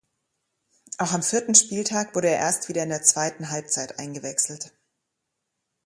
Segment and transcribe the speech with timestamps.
[0.97, 4.73] Auch am vierten Spieltag wurde er erst wieder in der zweiten Halbzeit eingewechselt.